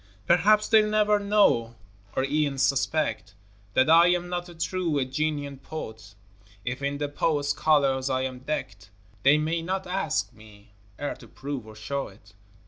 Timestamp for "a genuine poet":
4.97-6.15